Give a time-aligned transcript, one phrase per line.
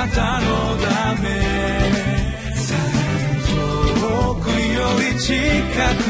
[0.00, 0.46] なたの
[0.78, 1.28] ため。
[4.00, 5.34] 遠くより近
[6.04, 6.09] く。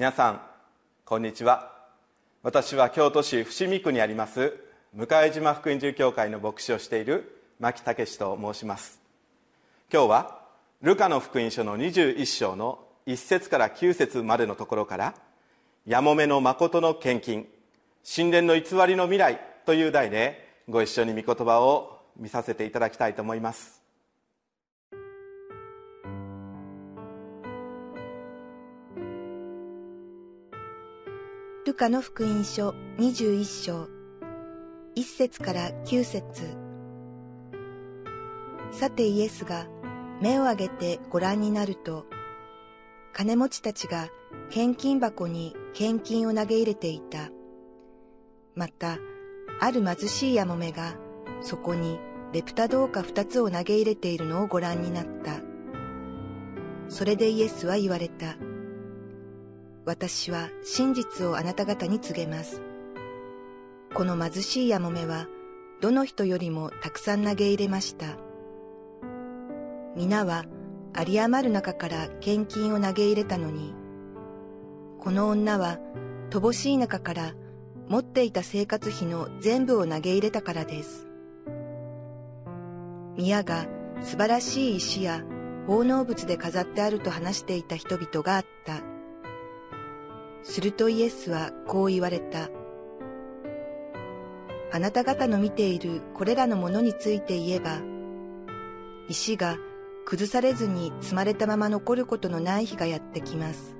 [0.00, 0.40] 皆さん
[1.04, 1.72] こんにちは。
[2.42, 4.56] 私は京都市伏見区にあります
[4.94, 8.98] 向島福音住教会の牧師をしている牧武と申します。
[9.92, 10.40] 今日は
[10.80, 15.14] ルカの福音書の21章の1節から9節までのところから
[15.84, 17.46] 「やもめの誠の献金
[18.02, 23.79] 神殿の偽りの未来」という題でご一緒に御言葉を見させていただきたいと思います。
[31.70, 33.88] ルカの福音書21章。
[34.96, 36.56] 1節から9節。
[38.72, 39.68] さてイエスが
[40.20, 42.06] 目を上げてご覧になると
[43.12, 44.08] 金持ちたちが
[44.50, 47.30] 献金箱に献金を投げ入れていた。
[48.56, 48.98] また
[49.60, 50.96] ある貧しいやもめが
[51.40, 52.00] そこに
[52.32, 55.34] レプタ銅貨二つを投げ入れているのをご覧になった。
[56.88, 58.34] それでイエスは言われた
[59.90, 62.62] 「私は真実をあなた方に告げます。
[63.92, 65.26] この貧しいやもめは、
[65.80, 68.06] どの人よりもたくさん投げ入れました。
[69.96, 70.44] 皆は
[70.96, 73.74] 有り余る中から献金を投げ入れたのに、
[75.00, 75.80] この女は
[76.30, 77.34] 乏しい中から
[77.88, 81.08] 持っていた生活費の全部を投げ入れたからです。
[83.16, 83.66] 宮が
[84.02, 85.24] 素晴らしい石や
[85.66, 88.89] 奉納物で飾ってあると話していた人々があった。
[90.42, 92.48] するとイエスはこう言われた。
[94.72, 97.80] あなた方の見ているこれらのものについて言えば、
[99.08, 99.56] 石が
[100.04, 103.76] 崩されずに積まれたまま残ることのない日がやってきます。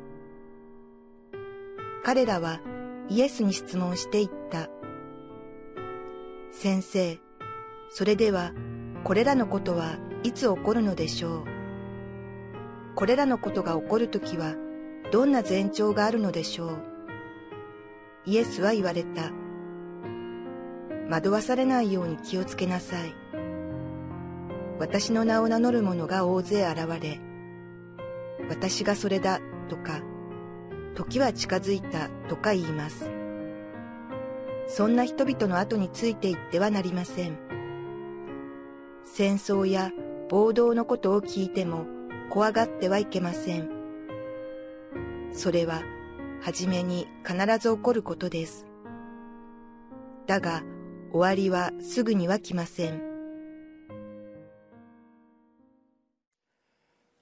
[2.02, 2.60] 彼らは
[3.08, 4.68] イエスに質問していった。
[6.52, 7.18] 先生、
[7.88, 8.52] それでは
[9.04, 11.44] これらのことはいつ起こるのでしょう？
[12.96, 14.54] これらのことが起こるときは
[15.10, 16.78] どんな前兆があるのでしょう？
[18.26, 19.32] イエスは言われた。
[21.08, 23.14] 惑わされないように気をつけなさい。
[24.78, 27.20] 私の名を名乗る者が大勢現れ、
[28.48, 30.00] 私がそれだとか、
[30.94, 33.10] 時は近づいたとか言います。
[34.68, 37.36] そんな人々の後についていってはなりません。
[39.04, 39.90] 戦争や
[40.28, 41.84] 暴動のことを聞いても
[42.30, 43.79] 怖がってはいけません。
[45.32, 45.82] それは、
[46.42, 48.66] はじめに必ず起こることです。
[50.26, 50.62] だが、
[51.12, 53.02] 終わりはすぐには来ません。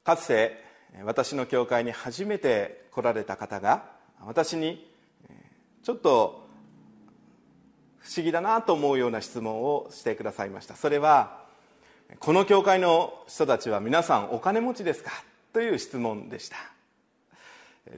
[0.04, 0.64] かつて、
[1.04, 3.90] 私の教会に初めて来られた方が、
[4.24, 4.90] 私に、
[5.82, 6.48] ちょっと、
[7.98, 10.76] 不思議だなと思うような質問をしてくださいました。
[10.76, 11.44] それは、
[12.20, 15.10] この教会の人たちは皆さんお金持ちですか？
[15.52, 16.56] という質問でした。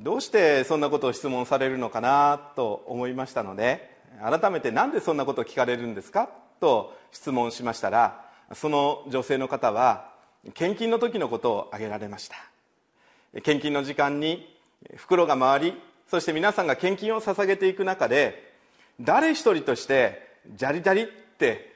[0.00, 3.90] どうしてそんなことを質問されるのかなと思いましたので
[4.22, 6.28] 改めて何でそんなことを聞かれるんですか？
[6.60, 8.24] と質問しましたら
[8.54, 10.10] その女性の方は
[10.54, 12.36] 献金の時のことを挙げられました。
[13.42, 14.56] 献金の時間に
[14.96, 18.52] 袋が回りそして皆さんが献金を捧げていく中で
[19.00, 21.74] 誰一人としてジャリジャリって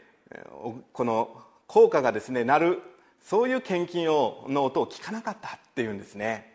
[0.92, 2.82] この効果がですね鳴る
[3.22, 6.53] そういう献金をの音を聞かなかったっていうんですね。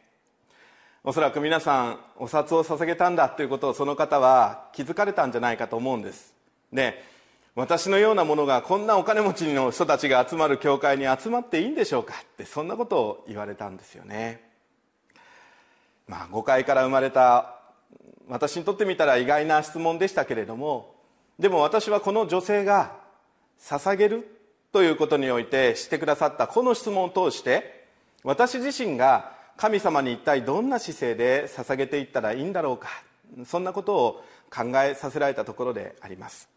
[1.03, 6.33] おそらく皆さんお札を捧げたんだということをその方は気づかれたんじゃないかと思うんです。
[6.73, 7.01] で
[7.55, 12.13] 私のようなものがこんなお金持ちの人たちが集まる教会に集まっていいんでしょうか？
[12.13, 14.43] ってそんなことを言われたんですよね。
[16.07, 17.55] まあ誤解から生まれた
[18.27, 20.95] 私にとってみたら意外な質問でしたけれども
[21.39, 22.91] でも私はこの女性が
[23.59, 24.27] 捧げる
[24.71, 27.87] ということにおいてしてくださったこの質問を通して
[28.23, 32.87] 私自身が神様に一体どんな姿勢で捧げていったらいいんだろうか
[33.45, 36.47] そんなことを考えさせられたところであります。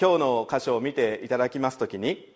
[0.00, 2.34] 今日の箇所を見ていただきます時に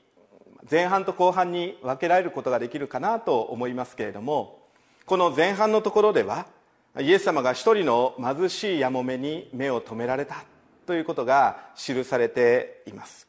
[0.71, 4.61] 前半と後半に分けられることができるかなと思いますけれども
[5.07, 6.47] この前半のところでは
[7.01, 10.45] イエス様が一人の貧しいやもめに目を留められた
[10.87, 13.27] ということが記されています。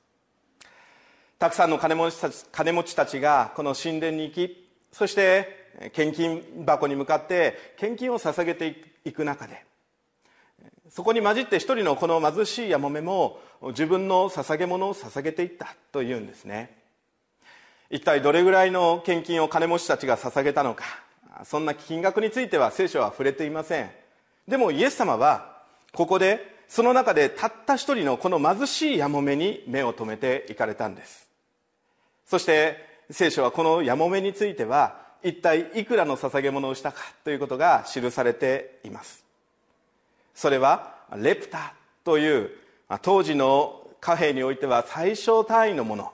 [1.40, 5.56] たくさんの金持ちたち金持ちたちがこの神殿に行きそして
[5.94, 8.76] 献金箱に向かって献金を捧げて
[9.06, 9.64] いく中で
[10.90, 16.78] そこに混じって一人のこの貧しいやもめも自分の捧げ物を捧げていったというんですね。
[17.90, 20.84] 一体どれぐらいの献金を金持ちたちが捧げたのか
[21.46, 23.90] そんな金額については聖書は触れていません。
[24.48, 25.62] でもイエス様は
[25.94, 31.30] ここでその中でたった一人のこの貧しいやもめに目を留めていかれたんです。
[32.26, 39.26] そして聖書はこのやもめについては一体いくらの捧げ物をしたかということが記されています。
[40.34, 41.74] それはレプタ
[42.06, 42.52] という
[43.02, 46.14] 当時の貨幣においては最小単位のもの。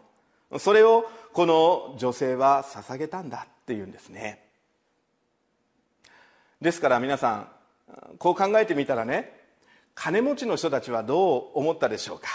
[0.57, 4.43] それをこの女性は捧げたんだっていうんですね。
[6.59, 7.47] ですから皆さん
[8.17, 9.31] こう考えてみたらね
[9.93, 12.29] 金持ちの人たちはどう思ったでしょうか。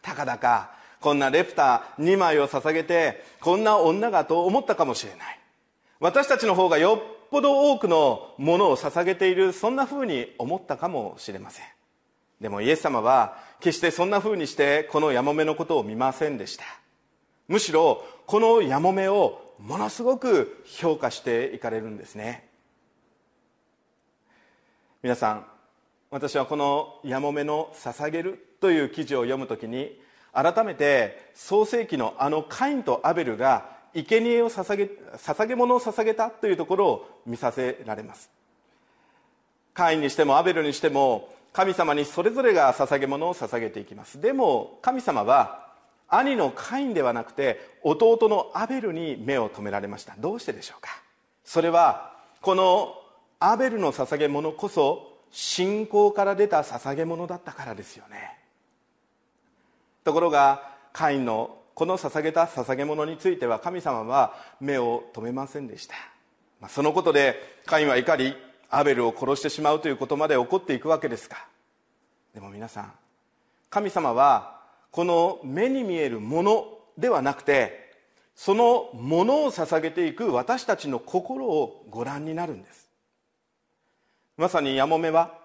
[0.00, 0.70] たかだか
[1.00, 5.38] こんなレプター2枚を捧げてこんな女がと思ったかもしれない。
[6.00, 11.66] 私たちの方がよっぽど多くのものを捧げているそんなふうに思ったかもしれません。
[12.40, 16.64] でもイエス様は決してそんなふうにしてこのやもめのことを見ませんでした。
[17.48, 22.48] むしろこのやもめをものすごく評価していかれるんですね。
[25.02, 25.46] 皆さん
[26.10, 30.00] 私はこの「やもめの捧げる」という記事を読むときに
[30.32, 34.84] 改めて創世紀のあのカインとアベルが生贄を捧げ
[35.16, 38.30] 捧げ物を捧げたというところを見させられます。
[39.74, 44.20] カインにしてもアベルにしても神様にそれぞれが捧げ物を捧げていきます。
[44.20, 45.68] でも神様は
[46.08, 50.14] 兄のカインではなくて弟のアベルに目を留められました。
[50.18, 50.90] どうしてでしょうか？
[51.44, 52.94] それはこの
[53.40, 58.38] アベルの捧げ物こそ信仰から出た捧げ物だったからですよね。
[60.04, 65.94] ところがカインのこの捧げた捧げ物については神様は目を留めませんでした、
[66.60, 67.36] ま、そのことで
[67.66, 68.34] カインは怒り
[68.68, 71.36] アベルを殺してしまうということまで起こっていくわけですが
[72.34, 72.92] でも皆さん
[73.70, 74.58] 神様は
[74.90, 76.66] この目に見えるもの
[76.98, 77.92] ではなくて
[78.34, 82.88] そのものを捧げていく私たちの心をご覧になるんです。
[84.36, 85.38] まさにやもめは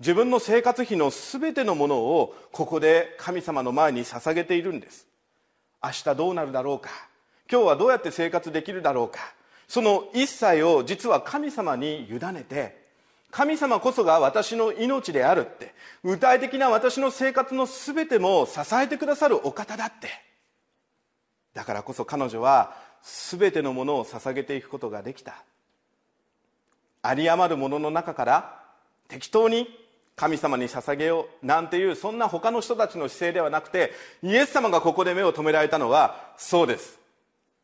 [0.00, 5.06] 自分の生活費の全てのものをここで神様の前に捧げているんです。
[5.86, 6.90] 明日どうなるだろうか。
[7.50, 9.20] 今日はどうやって生活できるだろうか。
[9.68, 12.86] その一切を実は神様に委ねて
[13.30, 15.74] 神様こそが私の命であるって
[16.04, 20.08] 具体的な私の生活の全ても支えてくださるお方だって。
[21.54, 25.34] だからこそ彼女は全てのものを捧げていくことができた。
[27.08, 28.60] 有り余るものの中から
[29.08, 29.68] 適当に
[30.16, 33.92] 神様に捧げようなんていうそんな他の人たちの姿勢ではなくて
[34.22, 36.98] イエス様がここで目を留められたのはそうです。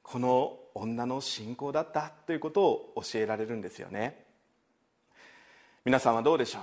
[0.02, 4.24] この女の信仰だったということを教えられるんですよね。
[5.84, 6.62] 皆さんはどうでしょう？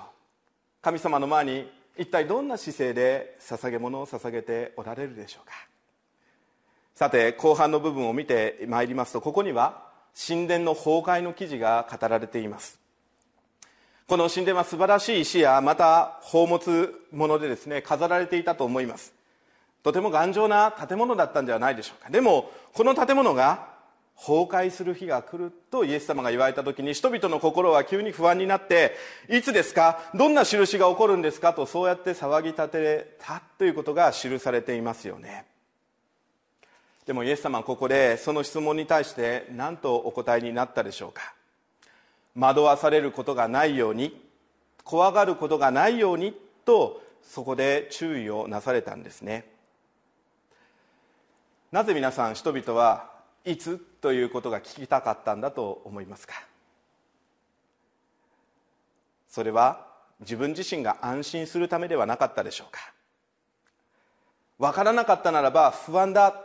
[0.81, 5.53] 神様の前に一体どんな姿勢で捧げ物を捧げておられるでしょうか？
[6.95, 9.89] さて後半の部分を見てまいりますとここには
[10.27, 12.78] 神殿の崩壊の記事が語られています。
[14.09, 19.13] この神殿は素晴らしい石やまた宝物物でですね飾られていたと思います。
[19.83, 22.09] とても頑丈な建物だったんではないでしょうか。
[22.09, 23.67] でもこの建物が
[24.17, 28.95] 崩壊する日が来るとイエス様が言われた時に人々の心は急に不安になって
[29.29, 29.99] いつですか？
[30.15, 31.53] どんな印が起こるんですか？
[31.53, 35.45] とそうやって騒ぎ立てたということが記されていますよね。
[37.05, 41.35] でもイエス様はここでその質問に対して何とお答えになったでしょうか？
[42.39, 44.19] 惑わされることがないように
[44.83, 46.33] 怖がることがないように
[46.65, 49.45] とそこで注意をなされたんですね。
[51.71, 53.11] なぜ皆さん人々は
[53.45, 56.33] いつということが聞きたかったんだと思いますか？
[59.29, 59.85] それは
[60.21, 62.79] 自分自身が安心するためではなかったでしょうか？
[64.57, 66.35] 分からなかったならば不安だ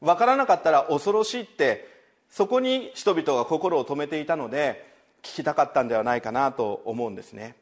[0.00, 1.88] 分からなかったら恐ろしいって
[2.28, 4.91] そこに人々が心を止めていたので
[5.22, 7.56] 聞きたかったんではないかなと思うんですね。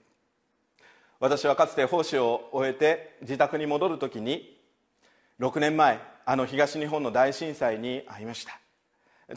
[1.21, 4.59] 私はかつて奉仕を終えて自宅に戻る時に
[5.39, 8.59] 6年前あの東日本の大震災に遭いました。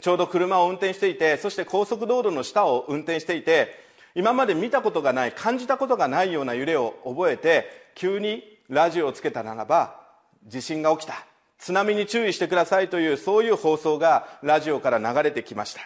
[0.00, 10.00] ちょうど車を運転していてそして高速道路の下を運転していて今まで見たことがない感じたことがないような揺れを覚えて急にラジオをつけたならば
[10.46, 11.26] 地震が起きた。
[11.58, 15.80] 津波に注意してくださいというそういう放送がラジオから流れてきました。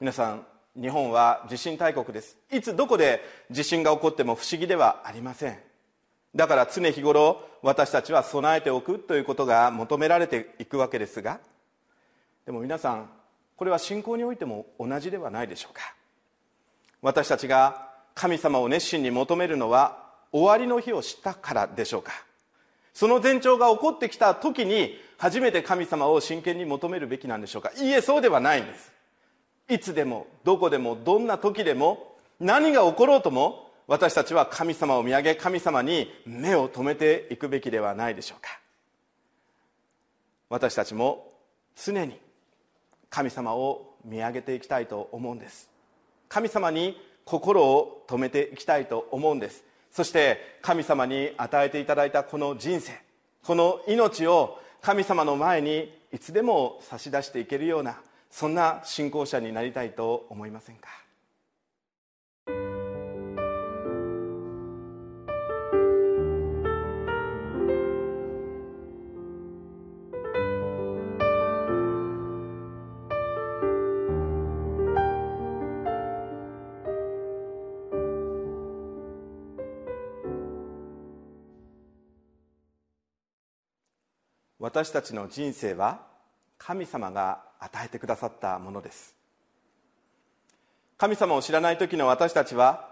[0.00, 0.46] 皆さん
[0.80, 2.36] 日本は地震大国です。
[2.52, 5.58] いつどこで地震が起こっても不思議ではありません。
[6.36, 11.40] だから常日頃私たちは備えておくということが求められていくわけですが
[12.46, 13.10] でも皆さん
[13.56, 15.82] これは信仰においても同じではないでしょうか。
[17.02, 22.12] 私たちが神様を熱心に求めるのは終わりの日を知ったからでしょうか。
[22.94, 27.72] その前兆が起こってきた時に初めて神様を真剣に求めるべきなんでしょうか。
[27.76, 28.97] いいえそうではないんです。
[29.68, 38.60] いつでもどこでもどんな時でも何が起ころうとも私たちは神様を見上げ神様に目を留めていくべきではないでしょうか。
[40.50, 41.32] 私たちも
[41.76, 42.18] 常に
[43.10, 45.70] 神様を見上げていきたいと思うんです。
[46.28, 49.64] 神様に心を止めていきたいと思うんです。
[49.90, 52.92] そして神様に与えていただいたこの人生
[53.42, 60.88] この命を神様の前にいつでも差し出していけるようなそんな信仰者になりたいと思いませんか？
[84.60, 86.07] 私たちの人生は
[86.58, 89.16] 神様が与えてくださったものです。
[90.96, 92.88] 神様を知らない時の私たちは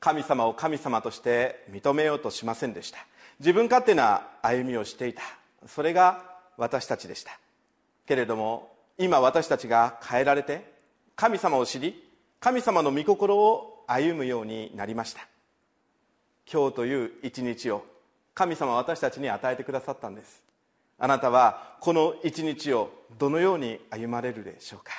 [0.00, 2.98] 神様を神様として認めようとしませんでした。
[3.38, 5.22] 自分勝手な歩みをしていた。
[5.66, 6.22] それが
[6.56, 7.38] 私たちでした。
[8.06, 10.72] けれども今私たちが変えられて
[11.16, 12.02] 神様を知り
[12.40, 15.26] 神様の御心を歩むようになりました。
[16.50, 17.84] 今日という一日を
[18.34, 20.45] 神様は私たちに与えてくださったんです。
[20.98, 24.92] あなたはこの一日をどのように歩まれるでしょうか？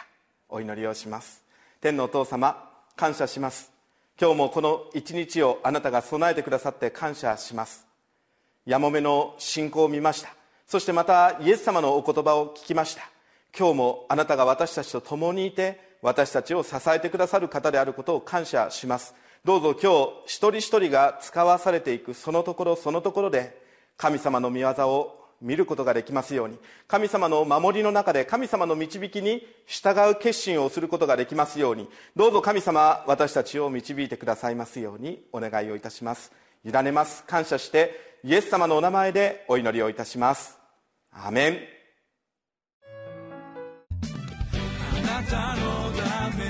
[0.50, 1.42] お祈りをします。
[1.82, 3.72] 天のお父様感謝します。
[4.20, 7.86] 今日もこの一日をあなたが備えてくださって感謝します。
[8.66, 10.30] やもめの信仰を見ました。
[10.68, 13.10] そしてまたイエス様のお言葉を聞きました。
[13.58, 19.16] 今日もあなたが私たちと共にいて私たちを支えてくださる方であることを感謝します。
[19.44, 19.92] どうぞ今
[20.26, 23.58] 日一人一人が使わされていくそのところそのところで
[23.96, 36.32] 神様の御業を見ることができますように神様の守りの中で神様の導きに従う決心をすることができますようにどうぞ神様私たちを導いてくださいますようにお願いをいたします。
[36.66, 37.24] 委ねます。
[37.24, 40.58] 感謝してイエス様のお名前でお祈りをいたします。
[41.12, 41.60] アメン。
[44.02, 46.44] あなたのため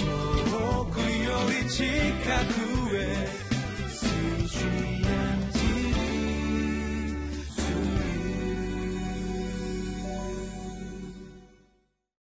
[0.00, 1.84] 遠くより近
[2.66, 2.71] く